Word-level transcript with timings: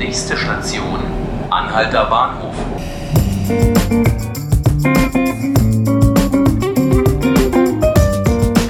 Nächste 0.00 0.34
Station, 0.34 0.98
Anhalter 1.50 2.06
Bahnhof. 2.06 2.54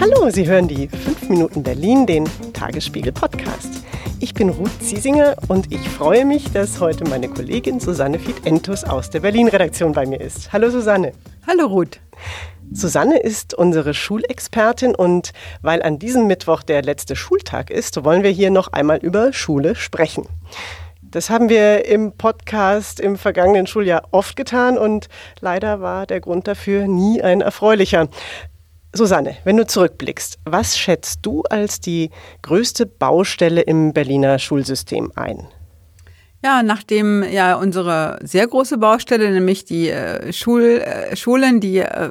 Hallo, 0.01 0.31
Sie 0.31 0.49
hören 0.49 0.67
die 0.67 0.89
5 0.89 1.29
Minuten 1.29 1.63
Berlin, 1.63 2.05
den 2.05 2.29
Tagesspiegel 2.53 3.13
Podcast. 3.13 3.85
Ich 4.19 4.35
bin 4.35 4.49
Ruth 4.49 4.83
Ziesinger 4.83 5.37
und 5.47 5.73
ich 5.73 5.89
freue 5.89 6.25
mich, 6.25 6.51
dass 6.51 6.81
heute 6.81 7.05
meine 7.05 7.29
Kollegin 7.29 7.79
Susanne 7.79 8.19
Fied-Entus 8.19 8.83
aus 8.83 9.11
der 9.11 9.21
Berlin-Redaktion 9.21 9.93
bei 9.93 10.07
mir 10.07 10.21
ist. 10.21 10.53
Hallo 10.53 10.69
Susanne. 10.69 11.13
Hallo 11.47 11.67
Ruth. 11.67 12.01
Susanne 12.73 13.21
ist 13.21 13.55
unsere 13.55 13.95
Schulexpertin 13.95 14.97
und 14.97 15.31
weil 15.63 15.81
an 15.85 16.01
diesem 16.01 16.27
Mittwoch 16.27 16.65
der 16.65 16.83
letzte 16.83 17.15
Schultag 17.15 17.71
ist, 17.71 18.05
wollen 18.05 18.25
wir 18.25 18.31
hier 18.31 18.51
noch 18.51 18.73
einmal 18.73 18.99
über 18.99 19.33
Schule 19.33 19.77
sprechen. 19.77 20.27
Das 21.11 21.29
haben 21.29 21.49
wir 21.49 21.87
im 21.87 22.13
Podcast 22.13 23.01
im 23.01 23.17
vergangenen 23.17 23.67
Schuljahr 23.67 24.07
oft 24.13 24.37
getan 24.37 24.79
und 24.79 25.09
leider 25.41 25.81
war 25.81 26.07
der 26.07 26.21
Grund 26.21 26.47
dafür 26.47 26.87
nie 26.87 27.21
ein 27.21 27.41
erfreulicher. 27.41 28.07
Susanne, 28.93 29.37
wenn 29.43 29.57
du 29.57 29.67
zurückblickst, 29.67 30.39
was 30.45 30.79
schätzt 30.79 31.21
du 31.23 31.43
als 31.43 31.81
die 31.81 32.11
größte 32.43 32.87
Baustelle 32.87 33.63
im 33.63 33.93
Berliner 33.93 34.39
Schulsystem 34.39 35.11
ein? 35.17 35.49
Ja, 36.43 36.63
nachdem 36.63 37.23
ja 37.23 37.55
unsere 37.57 38.19
sehr 38.23 38.47
große 38.47 38.79
Baustelle, 38.79 39.31
nämlich 39.31 39.67
die 39.67 39.91
äh, 39.91 40.33
Schul, 40.33 40.63
äh, 40.63 41.15
Schulen, 41.15 41.61
die 41.61 41.79
äh, 41.79 42.11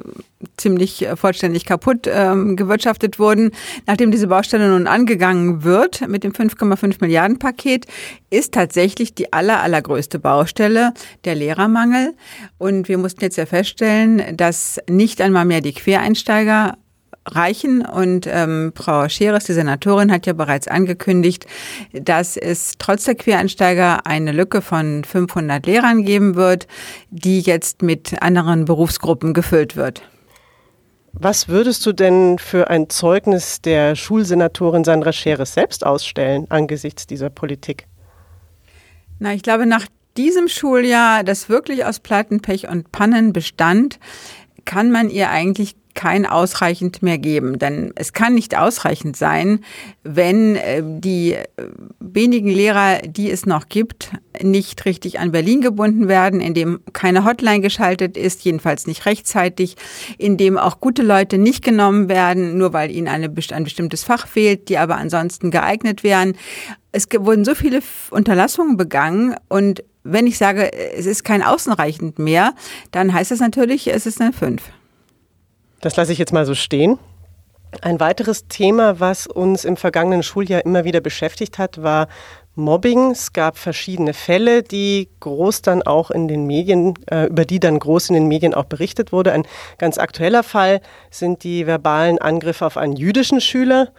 ziemlich 0.56 1.04
äh, 1.04 1.16
vollständig 1.16 1.64
kaputt 1.64 2.08
ähm, 2.08 2.54
gewirtschaftet 2.54 3.18
wurden, 3.18 3.50
nachdem 3.88 4.12
diese 4.12 4.28
Baustelle 4.28 4.68
nun 4.68 4.86
angegangen 4.86 5.64
wird 5.64 6.06
mit 6.06 6.22
dem 6.22 6.30
5,5 6.30 6.98
Milliarden 7.00 7.40
Paket, 7.40 7.86
ist 8.30 8.54
tatsächlich 8.54 9.14
die 9.16 9.32
aller, 9.32 9.62
allergrößte 9.62 10.20
Baustelle 10.20 10.94
der 11.24 11.34
Lehrermangel. 11.34 12.14
Und 12.56 12.88
wir 12.88 12.98
mussten 12.98 13.22
jetzt 13.22 13.36
ja 13.36 13.46
feststellen, 13.46 14.36
dass 14.36 14.78
nicht 14.88 15.20
einmal 15.20 15.44
mehr 15.44 15.60
die 15.60 15.72
Quereinsteiger 15.72 16.76
reichen. 17.26 17.84
Und 17.84 18.26
ähm, 18.26 18.72
Frau 18.74 19.08
Scheres, 19.08 19.44
die 19.44 19.52
Senatorin, 19.52 20.12
hat 20.12 20.26
ja 20.26 20.32
bereits 20.32 20.68
angekündigt, 20.68 21.46
dass 21.92 22.36
es 22.36 22.74
trotz 22.78 23.04
der 23.04 23.14
Quereinsteiger 23.14 24.06
eine 24.06 24.32
Lücke 24.32 24.62
von 24.62 25.04
500 25.04 25.64
Lehrern 25.66 26.04
geben 26.04 26.34
wird, 26.34 26.66
die 27.10 27.40
jetzt 27.40 27.82
mit 27.82 28.22
anderen 28.22 28.64
Berufsgruppen 28.64 29.34
gefüllt 29.34 29.76
wird. 29.76 30.02
Was 31.12 31.48
würdest 31.48 31.84
du 31.86 31.92
denn 31.92 32.38
für 32.38 32.70
ein 32.70 32.88
Zeugnis 32.88 33.60
der 33.60 33.96
Schulsenatorin 33.96 34.84
Sandra 34.84 35.12
Scheres 35.12 35.54
selbst 35.54 35.84
ausstellen 35.84 36.46
angesichts 36.50 37.06
dieser 37.06 37.30
Politik? 37.30 37.86
Na, 39.18 39.34
ich 39.34 39.42
glaube, 39.42 39.66
nach 39.66 39.86
diesem 40.16 40.48
Schuljahr, 40.48 41.24
das 41.24 41.48
wirklich 41.48 41.84
aus 41.84 42.00
Pleiten, 42.00 42.40
Pech 42.40 42.68
und 42.68 42.92
Pannen 42.92 43.32
bestand, 43.32 43.98
kann 44.70 44.92
man 44.92 45.10
ihr 45.10 45.30
eigentlich 45.30 45.74
kein 45.94 46.26
ausreichend 46.26 47.02
mehr 47.02 47.18
geben. 47.18 47.58
Denn 47.58 47.92
es 47.96 48.12
kann 48.12 48.34
nicht 48.34 48.56
ausreichend 48.56 49.16
sein, 49.16 49.64
wenn 50.04 50.54
äh, 50.54 50.80
die 50.84 51.32
äh, 51.32 51.46
wenigen 51.98 52.48
Lehrer, 52.48 53.00
die 53.00 53.32
es 53.32 53.46
noch 53.46 53.68
gibt, 53.68 54.12
nicht 54.40 54.84
richtig 54.84 55.18
an 55.18 55.32
Berlin 55.32 55.60
gebunden 55.60 56.06
werden, 56.06 56.40
indem 56.40 56.78
keine 56.92 57.24
Hotline 57.24 57.62
geschaltet 57.62 58.16
ist, 58.16 58.44
jedenfalls 58.44 58.86
nicht 58.86 59.06
rechtzeitig, 59.06 59.74
indem 60.18 60.56
auch 60.56 60.78
gute 60.78 61.02
Leute 61.02 61.36
nicht 61.36 61.64
genommen 61.64 62.08
werden, 62.08 62.56
nur 62.56 62.72
weil 62.72 62.92
ihnen 62.92 63.08
eine, 63.08 63.28
ein 63.50 63.64
bestimmtes 63.64 64.04
Fach 64.04 64.28
fehlt, 64.28 64.68
die 64.68 64.78
aber 64.78 64.98
ansonsten 64.98 65.50
geeignet 65.50 66.04
wären. 66.04 66.34
Es 66.92 67.08
wurden 67.18 67.44
so 67.44 67.56
viele 67.56 67.80
Unterlassungen 68.10 68.76
begangen 68.76 69.34
und 69.48 69.82
wenn 70.02 70.26
ich 70.26 70.38
sage, 70.38 70.72
es 70.72 71.06
ist 71.06 71.24
kein 71.24 71.42
ausreichend 71.42 72.18
mehr, 72.18 72.54
dann 72.90 73.12
heißt 73.12 73.30
das 73.30 73.40
natürlich, 73.40 73.88
es 73.88 74.06
ist 74.06 74.20
eine 74.20 74.32
5. 74.32 74.62
Das 75.80 75.96
lasse 75.96 76.12
ich 76.12 76.18
jetzt 76.18 76.32
mal 76.32 76.46
so 76.46 76.54
stehen. 76.54 76.98
Ein 77.82 78.00
weiteres 78.00 78.48
Thema, 78.48 78.98
was 78.98 79.26
uns 79.26 79.64
im 79.64 79.76
vergangenen 79.76 80.22
Schuljahr 80.22 80.64
immer 80.64 80.84
wieder 80.84 81.00
beschäftigt 81.00 81.58
hat, 81.58 81.82
war 81.82 82.08
Mobbing. 82.56 83.12
Es 83.12 83.32
gab 83.32 83.56
verschiedene 83.56 84.12
Fälle, 84.12 84.62
die 84.62 85.08
groß 85.20 85.62
dann 85.62 85.82
auch 85.82 86.10
in 86.10 86.26
den 86.26 86.46
Medien, 86.46 86.94
äh, 87.10 87.26
über 87.26 87.44
die 87.44 87.60
dann 87.60 87.78
groß 87.78 88.10
in 88.10 88.14
den 88.14 88.26
Medien 88.26 88.54
auch 88.54 88.64
berichtet 88.64 89.12
wurde. 89.12 89.32
Ein 89.32 89.46
ganz 89.78 89.98
aktueller 89.98 90.42
Fall 90.42 90.80
sind 91.10 91.44
die 91.44 91.66
verbalen 91.66 92.18
Angriffe 92.18 92.66
auf 92.66 92.76
einen 92.76 92.96
jüdischen 92.96 93.40
Schüler, 93.40 93.92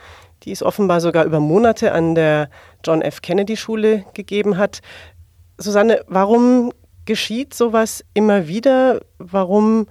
die 0.43 0.51
es 0.51 0.63
offenbar 0.63 0.99
sogar 0.99 1.23
über 1.23 1.39
Monate 1.39 1.93
an 1.93 2.13
der 2.13 2.49
John 2.83 3.01
F. 3.01 3.21
Kennedy 3.21 3.55
Schule 3.55 4.05
gegeben 4.13 4.57
hat. 4.57 4.81
Susanne, 5.61 6.03
warum 6.07 6.71
geschieht 7.05 7.53
sowas 7.53 8.03
immer 8.13 8.47
wieder? 8.47 9.01
Warum 9.17 9.87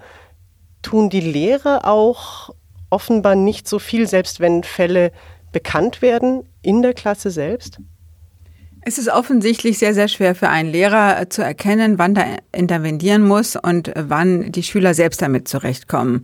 tun 0.83 1.11
die 1.11 1.21
Lehrer 1.21 1.87
auch 1.87 2.51
offenbar 2.89 3.35
nicht 3.35 3.69
so 3.69 3.79
viel, 3.79 4.07
selbst 4.07 4.41
wenn 4.41 4.65
Fälle 4.65 5.13
bekannt 5.53 6.03
werden 6.03 6.49
in 6.63 6.83
der 6.83 6.95
Klasse 6.95 7.31
selbst? 7.31 7.81
Es 8.83 8.97
ist 8.97 9.09
offensichtlich 9.09 9.77
sehr, 9.77 9.93
sehr 9.93 10.09
schwer 10.09 10.35
für 10.35 10.49
einen 10.49 10.71
Lehrer 10.71 11.21
äh, 11.21 11.29
zu 11.29 11.43
erkennen, 11.43 11.99
wann 11.99 12.15
da 12.15 12.25
intervenieren 12.51 13.23
muss 13.23 13.55
und 13.55 13.95
äh, 13.95 14.05
wann 14.09 14.53
die 14.53 14.63
Schüler 14.63 14.95
selbst 14.95 15.21
damit 15.21 15.49
zurechtkommen. 15.49 16.23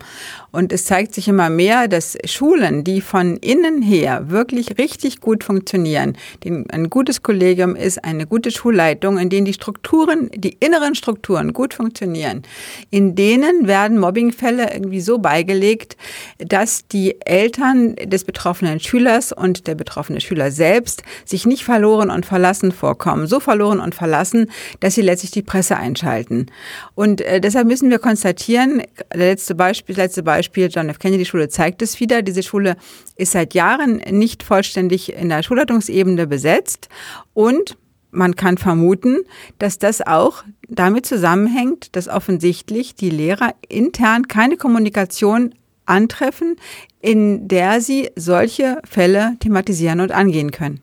Und 0.53 0.72
es 0.72 0.87
zeigt 0.87 1.15
sich 1.15 1.28
immer 1.28 1.50
mehr, 1.50 1.87
dass 1.87 2.16
Schulen, 2.25 2.83
die 2.83 3.03
von 3.03 3.37
innen 3.37 3.83
her 3.83 4.31
wirklich 4.31 4.78
richtig 4.78 5.21
gut 5.21 5.45
funktionieren, 5.45 6.16
ein 6.47 6.89
gutes 6.89 7.22
Kollegium 7.22 7.77
ist, 7.77 8.03
eine 8.03 8.27
gute 8.27 8.50
Schulleitung, 8.50 9.19
in 9.19 9.28
denen 9.28 9.45
die 9.45 9.53
Strukturen, 9.53 10.31
die 10.34 10.56
inneren 10.59 10.95
Strukturen 10.95 11.53
gut 11.53 11.75
funktionieren, 11.75 12.41
in 12.89 13.15
denen 13.15 13.66
werden 13.66 13.99
Mobbingfälle 13.99 14.72
irgendwie 14.72 15.03
so 15.03 15.19
beigelegt, 15.19 15.99
dass 16.39 16.89
die 16.89 17.21
Eltern 17.21 17.97
des 17.97 18.25
betroffenen 18.25 18.81
Schülers 18.81 19.33
und 19.33 19.66
der 19.66 19.75
betroffene 19.75 20.22
Schüler 20.22 20.50
selbst 20.50 21.03
sich 21.27 21.45
nicht 21.45 21.62
verloren 21.62 22.11
und 22.11 22.25
verlassen 22.25 22.46
verlassen 22.47 22.71
vorkommen, 22.71 23.27
so 23.27 23.41
verloren 23.41 23.81
und 23.81 23.95
verlassen, 23.95 24.51
dass 24.79 24.95
sie 24.95 25.03
letztlich 25.03 25.33
die 25.33 25.43
Presse 25.43 25.77
einschalten. 25.77 26.47
Und 26.95 27.21
äh, 27.21 27.41
deshalb 27.41 27.67
müssen 27.67 27.91
wir 27.91 27.99
konstatieren, 27.99 28.83
der 29.12 29.31
letzte 29.31 29.57
Beispiel, 29.57 29.97
letzte 29.97 30.23
Beispiel, 30.23 30.69
John 30.71 30.89
F. 30.89 31.01
Kennedy 31.01 31.25
Schule 31.25 31.49
zeigt 31.49 31.83
es 31.83 31.99
wieder, 31.99 32.23
diese 32.23 32.45
Schule 32.45 32.77
ist 33.17 33.33
seit 33.33 33.53
Jahren 33.55 33.97
nicht 34.11 34.45
vollständig 34.45 35.12
in 35.12 35.29
der 35.29 35.43
Schulleitungsebene 35.43 36.29
besetzt 36.29 36.89
und 37.34 37.77
man 38.12 38.37
kann 38.37 38.59
vermuten, 38.59 39.19
dass 39.59 39.78
das 39.78 40.07
auch 40.07 40.45
damit 40.69 41.05
zusammenhängt, 41.05 41.97
dass 41.97 42.07
offensichtlich 42.07 42.95
die 42.95 43.11
Lehrer 43.11 43.55
intern 43.69 44.28
keine 44.28 44.57
Kommunikation 44.57 45.53
antreffen, 45.84 46.57
in 47.01 47.49
der 47.49 47.81
sie 47.81 48.11
solche 48.15 48.81
Fälle 48.89 49.34
thematisieren 49.41 50.01
und 50.01 50.13
angehen 50.13 50.53
können. 50.53 50.81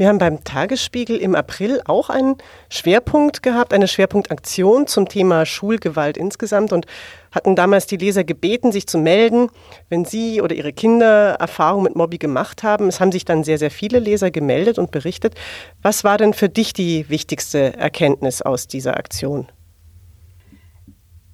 Wir 0.00 0.08
haben 0.08 0.16
beim 0.16 0.42
Tagesspiegel 0.44 1.18
im 1.18 1.34
April 1.34 1.82
auch 1.84 2.08
einen 2.08 2.36
Schwerpunkt 2.70 3.42
gehabt, 3.42 3.74
eine 3.74 3.86
Schwerpunktaktion 3.86 4.86
zum 4.86 5.10
Thema 5.10 5.44
Schulgewalt 5.44 6.16
insgesamt 6.16 6.72
und 6.72 6.86
hatten 7.32 7.54
damals 7.54 7.86
die 7.86 7.98
Leser 7.98 8.24
gebeten, 8.24 8.72
sich 8.72 8.86
zu 8.86 8.96
melden, 8.96 9.50
wenn 9.90 10.06
sie 10.06 10.40
oder 10.40 10.54
ihre 10.54 10.72
Kinder 10.72 11.32
Erfahrungen 11.38 11.84
mit 11.84 11.96
Mobby 11.96 12.16
gemacht 12.16 12.62
haben. 12.62 12.88
Es 12.88 12.98
haben 12.98 13.12
sich 13.12 13.26
dann 13.26 13.44
sehr, 13.44 13.58
sehr 13.58 13.70
viele 13.70 13.98
Leser 13.98 14.30
gemeldet 14.30 14.78
und 14.78 14.90
berichtet. 14.90 15.34
Was 15.82 16.02
war 16.02 16.16
denn 16.16 16.32
für 16.32 16.48
dich 16.48 16.72
die 16.72 17.10
wichtigste 17.10 17.76
Erkenntnis 17.76 18.40
aus 18.40 18.68
dieser 18.68 18.96
Aktion? 18.96 19.48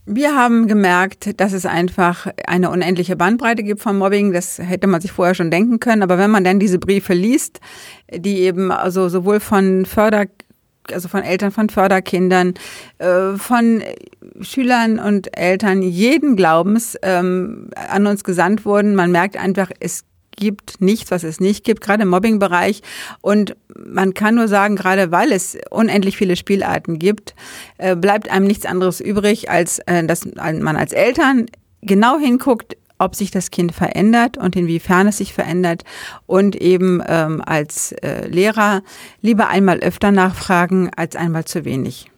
Wir 0.09 0.37
haben 0.37 0.69
gemerkt, 0.69 1.41
dass 1.41 1.53
es 1.53 1.67
einfach 1.67 2.29
eine 2.47 2.71
unendliche 2.71 3.17
Bandbreite 3.17 3.65
gibt 3.65 3.81
von 3.81 3.99
Mobbing. 3.99 4.33
Das 4.33 4.59
hätte 4.59 4.87
man 4.87 5.01
sich 5.01 5.11
vorher 5.11 5.35
schon 5.35 5.51
denken 5.51 5.81
können. 5.81 6.05
Aber 6.05 6.17
wenn 6.17 6.31
man 6.31 6.45
dann 6.45 6.61
diese 6.61 6.79
Briefe 6.79 7.13
liest, 7.13 7.61
die 8.15 8.39
eben 8.39 8.71
also 8.71 9.09
sowohl 9.09 9.41
von 9.41 9.85
Förder 9.85 10.27
also 10.93 11.09
von 11.09 11.25
Eltern 11.25 11.51
von 11.51 11.69
Förderkindern, 11.69 12.55
äh, 12.99 13.33
von 13.37 13.83
Schülern 14.41 15.01
und 15.01 15.37
Eltern 15.37 15.83
jeden 15.83 16.37
Glaubens 16.37 16.97
ähm, 17.03 17.71
an 17.75 18.07
uns 18.07 18.23
gesandt 18.23 18.65
wurden. 18.65 18.95
Man 18.95 19.11
merkt 19.11 19.37
einfach, 19.37 19.71
es 19.81 20.05
gibt 20.37 20.81
nichts, 20.81 21.11
was 21.11 21.25
es 21.25 21.41
nicht 21.41 21.65
gibt, 21.65 21.81
gerade 21.81 22.03
im 22.03 22.11
Mobbingbereich. 22.11 22.83
Und 23.21 23.57
man 23.75 24.15
kann 24.15 24.35
nur 24.35 24.49
sagen, 24.49 24.77
gerade 24.77 25.11
weil 25.11 25.33
es 25.33 25.59
unendlich 25.71 26.17
viele 26.17 26.37
Spielarten 26.37 26.99
gibt, 26.99 27.35
äh, 27.79 27.97
bleibt 27.97 28.31
einem 28.31 28.47
nichts 28.47 28.67
anderes 28.67 29.01
übrig, 29.01 29.51
als 29.51 29.81
äh, 29.81 30.05
dass 30.05 30.27
man 30.37 30.77
als 30.77 30.93
Eltern 30.93 31.47
genau 31.83 32.19
hinguckt, 32.19 32.77
ob 32.99 33.15
sich 33.15 33.31
das 33.31 33.51
Kind 33.51 33.73
verändert 33.73 34.39
und 34.39 34.57
inwiefern 34.57 35.09
es 35.09 35.19
sich 35.19 35.35
verändert 35.35 35.85
und 36.27 36.57
eben 36.57 37.03
ähm, 37.07 37.43
als 37.45 37.93
äh, 37.93 38.27
Lehrer 38.27 38.83
lieber 39.21 39.49
einmal 39.49 39.81
öfter 39.81 40.13
nachfragen 40.13 40.91
als 40.97 41.17
einmal 41.17 41.45
zu 41.45 41.65
wenig. 41.65 42.11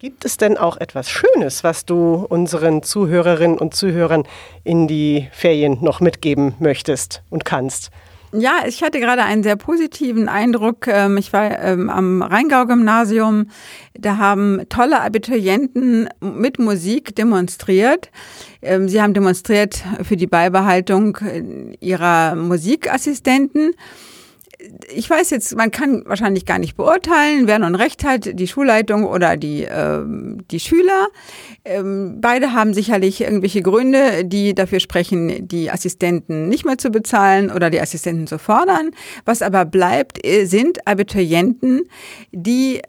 Gibt 0.00 0.24
es 0.24 0.38
denn 0.38 0.56
auch 0.56 0.78
etwas 0.78 1.10
Schönes, 1.10 1.62
was 1.62 1.84
du 1.84 2.24
unseren 2.26 2.82
Zuhörerinnen 2.82 3.58
und 3.58 3.74
Zuhörern 3.74 4.22
in 4.64 4.88
die 4.88 5.28
Ferien 5.30 5.76
noch 5.82 6.00
mitgeben 6.00 6.54
möchtest 6.58 7.22
und 7.28 7.44
kannst? 7.44 7.90
Ja, 8.32 8.62
ich 8.66 8.82
hatte 8.82 8.98
gerade 8.98 9.24
einen 9.24 9.42
sehr 9.42 9.56
positiven 9.56 10.30
Eindruck. 10.30 10.86
Ähm, 10.86 11.18
ich 11.18 11.34
war 11.34 11.50
ähm, 11.60 11.90
am 11.90 12.22
Rheingau-Gymnasium. 12.22 13.50
Da 13.92 14.16
haben 14.16 14.62
tolle 14.70 15.02
Abiturienten 15.02 16.08
mit 16.22 16.58
Musik 16.58 17.14
demonstriert. 17.14 18.10
Ähm, 18.62 18.88
sie 18.88 19.02
haben 19.02 19.12
demonstriert 19.12 19.84
für 20.02 20.16
die 20.16 20.26
Beibehaltung 20.28 21.18
äh, 21.18 21.76
ihrer 21.78 22.36
Musikassistenten 22.36 23.74
ich 24.92 25.08
weiß 25.08 25.30
jetzt, 25.30 25.56
man 25.56 25.70
kann 25.70 26.02
wahrscheinlich 26.06 26.46
gar 26.46 26.58
nicht 26.58 26.76
beurteilen, 26.76 27.46
wer 27.46 27.58
nun 27.58 27.74
recht 27.74 28.04
hat, 28.04 28.30
die 28.32 28.48
Schulleitung 28.48 29.04
oder 29.04 29.36
die, 29.36 29.64
äh, 29.64 30.02
die 30.50 30.60
Schüler. 30.60 31.08
Ähm, 31.64 32.18
beide 32.20 32.52
haben 32.52 32.74
sicherlich 32.74 33.20
irgendwelche 33.20 33.62
Gründe, 33.62 34.24
die 34.24 34.54
dafür 34.54 34.80
sprechen, 34.80 35.48
die 35.48 35.70
Assistenten 35.70 36.48
nicht 36.48 36.64
mehr 36.64 36.78
zu 36.78 36.90
bezahlen 36.90 37.50
oder 37.50 37.70
die 37.70 37.80
Assistenten 37.80 38.26
zu 38.26 38.38
fordern. 38.38 38.90
Was 39.24 39.42
aber 39.42 39.64
bleibt, 39.64 40.24
äh, 40.24 40.44
sind 40.44 40.86
Abiturienten, 40.86 41.82
die 42.32 42.80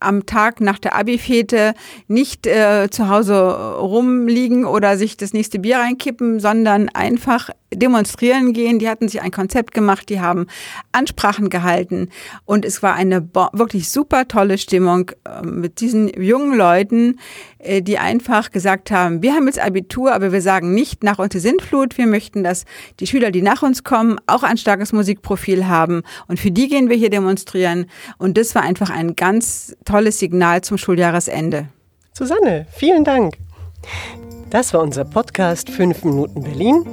am 0.00 0.26
Tag 0.26 0.60
nach 0.60 0.78
der 0.78 0.94
Abi-Fete 0.94 1.74
nicht 2.08 2.46
äh, 2.46 2.88
zu 2.90 3.08
Hause 3.08 3.76
rumliegen 3.78 4.64
oder 4.64 4.96
sich 4.96 5.16
das 5.16 5.32
nächste 5.32 5.58
Bier 5.58 5.78
reinkippen, 5.78 6.40
sondern 6.40 6.88
einfach 6.88 7.50
demonstrieren 7.74 8.52
gehen. 8.52 8.78
Die 8.78 8.88
hatten 8.88 9.08
sich 9.08 9.22
ein 9.22 9.30
Konzept 9.30 9.74
gemacht, 9.74 10.08
die 10.08 10.20
haben 10.20 10.46
Ansprachen 10.92 11.50
gehalten 11.50 12.10
und 12.44 12.64
es 12.64 12.82
war 12.82 12.94
eine 12.94 13.28
wirklich 13.52 13.90
super 13.90 14.28
tolle 14.28 14.58
Stimmung 14.58 15.10
äh, 15.24 15.44
mit 15.44 15.80
diesen 15.80 16.08
jungen 16.08 16.56
Leuten, 16.56 17.18
äh, 17.58 17.82
die 17.82 17.98
einfach 17.98 18.50
gesagt 18.50 18.90
haben, 18.90 19.22
wir 19.22 19.34
haben 19.34 19.46
jetzt 19.46 19.58
Abitur, 19.58 20.14
aber 20.14 20.32
wir 20.32 20.42
sagen 20.42 20.74
nicht 20.74 21.02
nach 21.02 21.18
uns 21.18 21.32
die 21.32 21.40
Sintflut. 21.40 21.98
Wir 21.98 22.06
möchten, 22.06 22.44
dass 22.44 22.64
die 23.00 23.06
Schüler, 23.06 23.30
die 23.30 23.42
nach 23.42 23.62
uns 23.62 23.84
kommen, 23.84 24.18
auch 24.26 24.42
ein 24.42 24.56
starkes 24.56 24.92
Musikprofil 24.92 25.66
haben 25.66 26.02
und 26.28 26.38
für 26.38 26.50
die 26.50 26.68
gehen 26.68 26.88
wir 26.88 26.96
hier 26.96 27.10
demonstrieren 27.10 27.86
und 28.18 28.38
das 28.38 28.54
war 28.54 28.62
einfach 28.62 28.90
ein 28.90 29.16
ganz 29.16 29.55
tolles 29.84 30.18
Signal 30.18 30.62
zum 30.62 30.78
Schuljahresende. 30.78 31.68
Susanne, 32.12 32.66
vielen 32.70 33.04
Dank. 33.04 33.36
Das 34.50 34.72
war 34.72 34.80
unser 34.80 35.04
Podcast 35.04 35.70
5 35.70 36.04
Minuten 36.04 36.42
Berlin. 36.42 36.84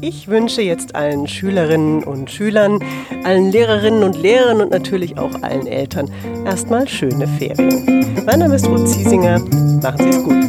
Ich 0.00 0.28
wünsche 0.28 0.60
jetzt 0.60 0.94
allen 0.94 1.26
Schülerinnen 1.26 2.04
und 2.04 2.30
Schülern, 2.30 2.80
allen 3.24 3.50
Lehrerinnen 3.50 4.02
und 4.02 4.16
Lehrern 4.16 4.60
und 4.60 4.70
natürlich 4.70 5.16
auch 5.16 5.42
allen 5.42 5.66
Eltern 5.66 6.10
erstmal 6.44 6.86
schöne 6.86 7.26
Ferien. 7.26 8.04
Mein 8.26 8.40
Name 8.40 8.56
ist 8.56 8.66
Ruth 8.66 8.86
Ziesinger. 8.88 9.38
Machen 9.82 9.98
Sie 9.98 10.10
es 10.10 10.22
gut. 10.22 10.46